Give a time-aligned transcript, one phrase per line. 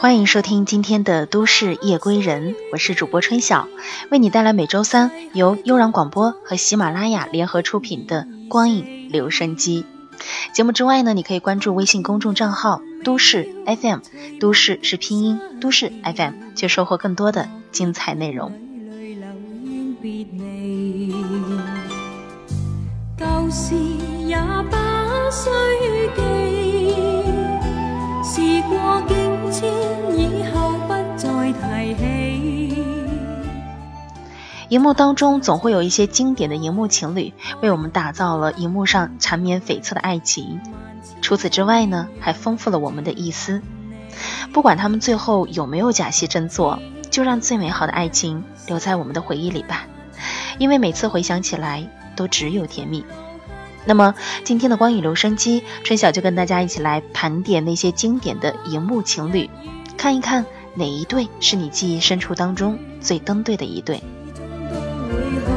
[0.00, 3.66] 欢迎收听今天的《都市夜归人》，我是主播春晓，
[4.12, 9.84] 为你带来每周三由悠然广播和喜马拉雅联合出品的《光影留声机》
[10.54, 13.98] 节目之外呢，你可以关注微信公众账号“都市 FM”，
[14.38, 18.52] 都市是拼音，都市 FM，去收获更多的精彩内容。
[23.18, 23.74] 旧事
[24.28, 24.38] 也
[24.70, 24.76] 不
[25.32, 25.50] 需
[26.14, 26.22] 记，
[28.22, 29.72] 时过境迁，
[34.68, 37.32] 荧幕当中总会有一些经典的荧幕情侣，
[37.62, 40.60] 为我们打造了荧幕上缠绵悱恻的爱情。
[41.22, 43.62] 除此之外呢，还丰富了我们的意思。
[44.52, 46.78] 不管他们最后有没有假戏真做，
[47.10, 49.86] 就让最美好的爱情留在我们的回忆里吧。
[50.58, 53.06] 因为每次回想起来，都只有甜蜜。
[53.86, 59.48] 那么今天的光影留声机，春晓就跟大家一起来盘点那些经典的荧幕情侣，
[59.96, 64.02] 看一看哪一对是你记忆深处当中最登对的一对。
[65.18, 65.47] 会。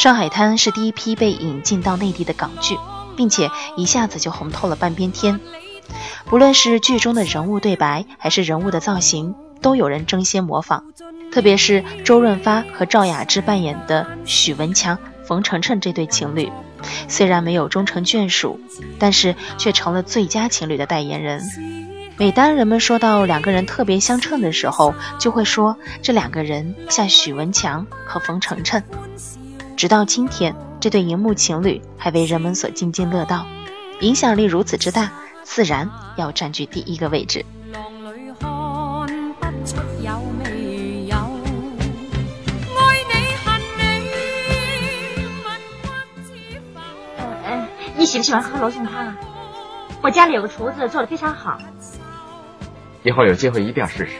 [0.00, 2.74] 上海滩是第一批被引进到内地的港剧，
[3.18, 5.38] 并且一下子就红透了半边天。
[6.24, 10.84] 不论是剧中的人物对白，还是人物的造型，都有人争先模仿。
[11.30, 16.50] 特别是周润发和赵雅芝扮演的许文强、冯程程这对情侣，
[17.06, 18.58] 虽然没有终成眷属，
[18.98, 21.42] 但是却成了最佳情侣的代言人。
[22.16, 28.82] 每当人们说到两个人特别相称的时候，就会说这两个人像许文强和冯程程。
[29.80, 33.46] 直到今天，这对荧幕情侣还为人们所津津乐道，
[34.00, 35.10] 影响力如此之大，
[35.42, 37.42] 自然要占据第一个位置。
[47.96, 49.16] 你喜不喜欢喝罗宋汤啊？
[50.02, 51.58] 我家里有个厨子做的非常好，
[53.02, 54.12] 以后有机会一定要试试。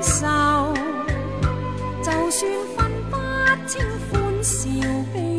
[0.00, 0.74] 愁
[2.02, 3.16] 就算分不
[3.66, 4.68] 清欢笑
[5.12, 5.37] 悲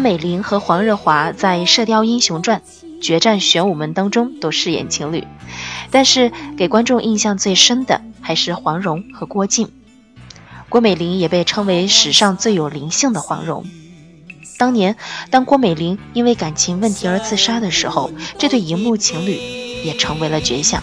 [0.00, 2.62] 温美玲和黄日华在《射雕英雄传》
[3.02, 5.26] 《决战玄武门》当中都饰演情侣，
[5.90, 9.70] 但是给观众印象最深的还是黄蓉和郭靖。
[10.70, 13.66] 郭美玲也被称为史上最有灵性的黄蓉。
[14.56, 14.96] 当年，
[15.28, 19.38] 当郭美玲因为感情问题而自杀的时候，这对荧幕情侣
[19.84, 20.82] 也成为了绝响。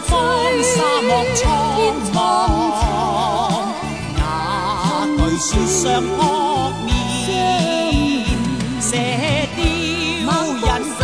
[0.00, 0.12] 荒
[0.62, 1.44] 沙漠苍
[2.12, 2.16] 茫
[4.16, 4.20] 哪
[5.16, 6.18] 惧雪霜扑
[6.84, 6.88] 面
[8.80, 8.90] 射
[9.56, 9.58] 雕
[10.56, 10.64] 引
[10.98, 11.02] 弓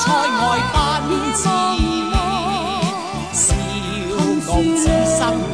[0.00, 0.06] 塞
[0.40, 0.42] 外
[0.72, 1.42] 奔驰
[3.32, 3.44] 笑
[4.48, 4.82] 傲此
[5.18, 5.53] 生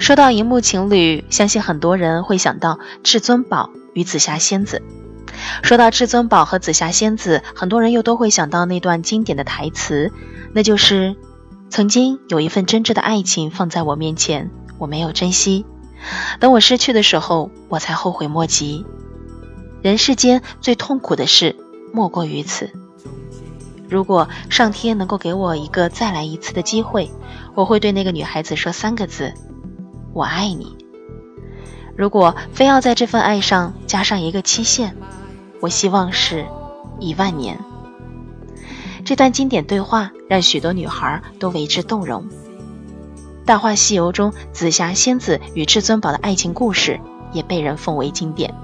[0.00, 4.82] 说到荧幕情侣，相信很多人会想到至尊宝与紫霞仙子。
[5.62, 10.10] 说到至尊宝和紫霞仙子，很多人又都会想到那段经典的台词，
[10.54, 11.16] 那就是
[11.68, 15.66] ：“曾经有一份真挚的爱情放在我面前，我没有珍惜，
[16.40, 18.86] 等我失去的时候，我才后悔莫及。
[19.82, 21.56] 人世间最痛苦的事，
[21.92, 22.70] 莫过于此。
[23.88, 27.10] 如果上天能够给我一个再来一次的机会，
[27.54, 29.34] 我会对那个女孩子说三个字。”
[30.12, 30.76] 我爱你。
[31.96, 34.94] 如果非要在这份爱上加上一个期限，
[35.60, 36.46] 我希望是
[36.98, 37.58] 一万年。
[39.04, 42.24] 这段经典对话让许多女孩都为之动容。
[43.44, 47.00] 《大话西游》中紫霞仙子与至尊宝的爱情故事
[47.32, 48.54] 也被人奉为经典。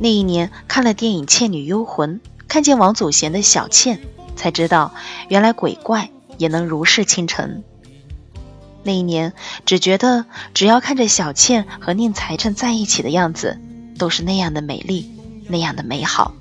[0.00, 4.00] 那一年看了电影《倩女幽魂》，看见王祖贤的小倩，
[4.36, 4.94] 才知道
[5.28, 7.62] 原来鬼怪也能如是倾城。
[8.84, 9.32] 那一年
[9.66, 10.24] 只觉得
[10.54, 13.60] 只要看着小倩和宁财神在一起的样子，
[13.98, 15.10] 都是那样的美丽，
[15.48, 16.32] 那样的美好。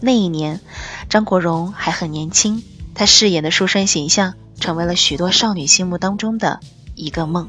[0.00, 0.60] 那一年，
[1.08, 2.62] 张国荣还很年轻，
[2.94, 6.60] 他饰演的书生形象成为了许多少女心目当中的
[6.94, 7.48] 一个梦。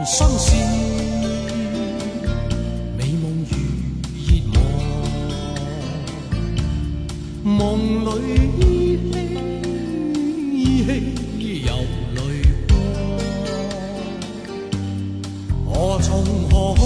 [0.00, 0.56] 人，生是
[2.96, 3.52] 美梦如
[4.16, 4.56] 热望，
[7.44, 8.08] 梦里
[8.60, 8.62] 依
[9.12, 9.14] 稀
[10.54, 10.88] 依稀？
[11.66, 11.72] 有
[12.14, 12.18] 泪
[12.66, 12.72] 光，
[15.66, 16.08] 我从
[16.48, 16.80] 何去？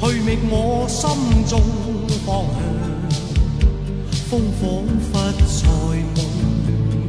[0.00, 0.52] 去觅我
[0.88, 1.00] 心
[1.46, 1.52] 中
[2.26, 2.58] 方向。
[4.28, 4.62] 风仿
[5.12, 5.12] 佛
[5.46, 5.62] 在
[6.16, 6.18] 梦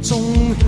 [0.00, 0.12] 中
[0.60, 0.62] 轻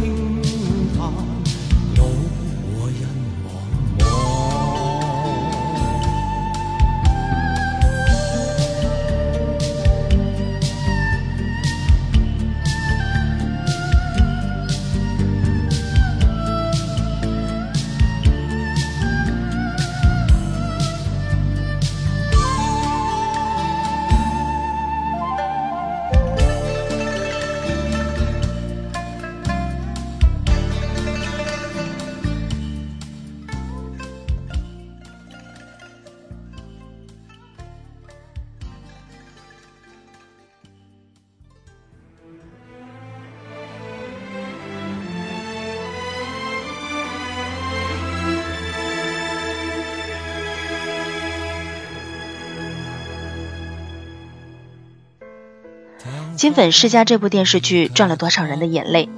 [56.39, 59.09] 金粉世家》这部电视剧赚了多少人的眼泪？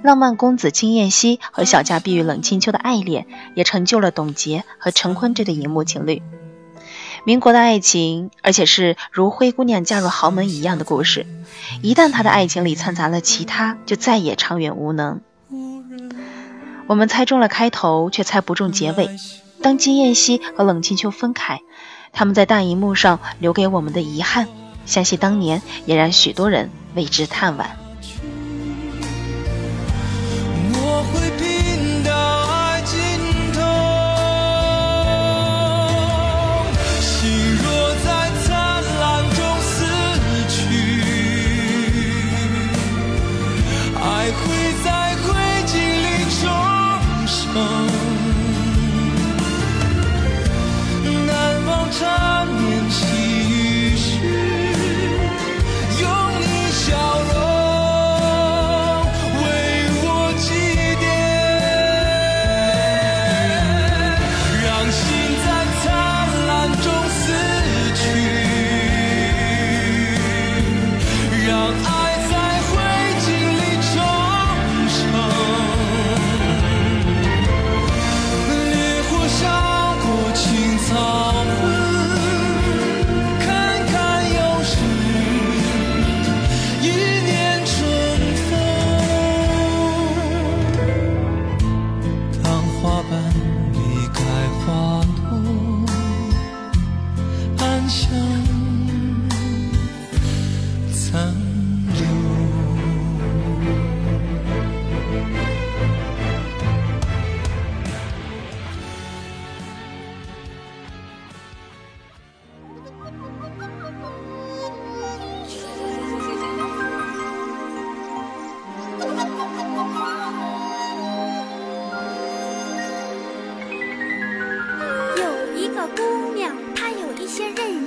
[0.00, 6.22] 浪漫公子金燕西和小家碧玉冷清秋的爱恋，也成就了董洁和陈坤这对荧幕情侣。
[7.24, 11.26] 民国的爱情，而且是如灰姑娘嫁入豪门一样的故事。
[11.82, 15.20] 一旦他的爱情里掺杂了其他，就再也长远无能。
[16.86, 19.10] 我们猜中了开头，却猜不中结尾。
[19.62, 21.58] 当金燕西和冷清秋分开，
[22.12, 24.46] 他们在大荧幕上留给我们的遗憾。
[24.88, 27.66] 相信当年也让许多人为之叹惋。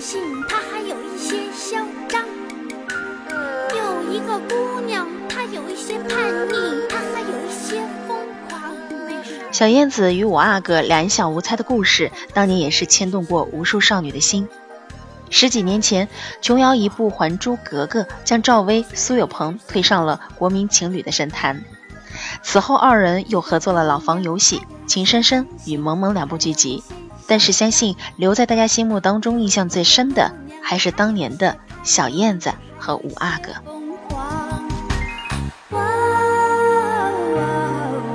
[0.02, 1.78] 些任性，她还有一些嚣
[2.10, 2.26] 张。
[3.70, 8.18] 有一个姑娘，她有一些叛逆，她还有一些疯
[8.50, 8.62] 狂。
[9.52, 14.48] 小燕子与五阿哥两小无猜的故事，当年也是牵动过无数少女的心。
[15.30, 16.10] 十几年前，
[16.42, 21.64] 琼瑶一部《还珠格格》将赵薇、苏有朋推上了国民情侣的神坛。
[22.42, 26.84] 此后，二人又合作了《老房游戏》《情深深》与《萌萌》两部剧集。
[27.32, 33.54] 但是，相信留在大家心目当中印象最深的，还是当年的小燕子和五阿哥。
[33.64, 34.68] 疯狂。
[35.70, 35.80] 哇哦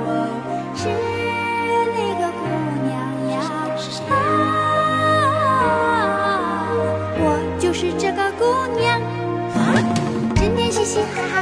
[0.05, 0.29] 哦，
[0.75, 0.87] 是
[1.97, 2.45] 那个姑
[2.85, 2.93] 娘
[3.31, 3.41] 呀！
[4.11, 4.13] 啊，
[7.17, 7.25] 我
[7.59, 8.45] 就是这个姑
[8.79, 9.01] 娘。
[10.35, 11.36] 整天嘻嘻哈哈，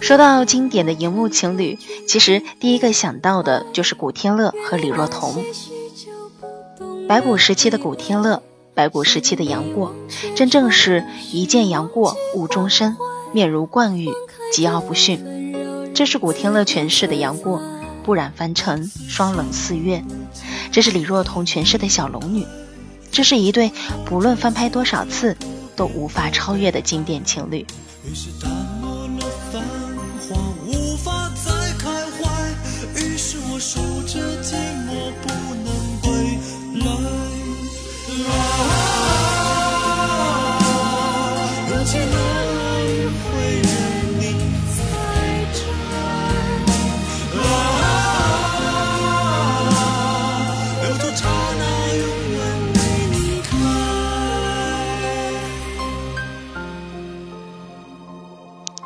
[0.00, 5.44] 说到经典的荧幕情侣，其实第一个想到的就是古天乐和李若彤。
[7.08, 8.42] 白骨时期的古天乐，
[8.74, 9.94] 白骨时期的杨过，
[10.34, 12.96] 真正是一见杨过误终身，
[13.32, 14.10] 面如冠玉，
[14.54, 15.52] 桀骜不驯。
[15.94, 17.62] 这是古天乐诠释的杨过，
[18.02, 20.04] 不染凡尘，双冷似月。
[20.70, 22.46] 这是李若彤诠释的小龙女。
[23.10, 23.70] 这是一对
[24.04, 25.36] 不论翻拍多少次
[25.76, 27.64] 都无法超越的经典情侣。
[28.04, 28.28] 于是
[33.64, 34.52] 于是我数着寂
[34.84, 34.88] 寞，
[35.22, 35.28] 不
[35.64, 35.66] 能
[36.02, 36.38] 归
[36.80, 36.86] 来。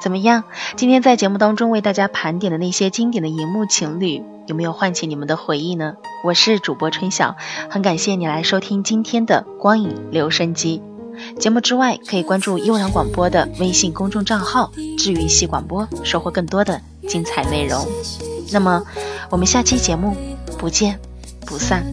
[0.01, 0.45] 怎么样？
[0.77, 5.95] 今天在节目当中为大家盘点的那些经典的荧幕情侣，有没有唤起你们的回忆呢？
[6.25, 7.37] 我是主播春晓，
[7.71, 10.83] 很感谢你来收听今天的光影留声机。
[11.39, 17.85] 节目之外，可以关注悠然广播的微信公众账号“治愈系广播”，收获更多的精彩内容。
[18.53, 18.85] 那么，
[19.31, 20.15] 我们下期节目
[20.59, 21.01] 不见
[21.47, 21.85] 不散。